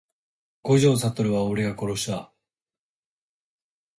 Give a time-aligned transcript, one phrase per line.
[0.63, 2.33] 五条悟は俺が殺した…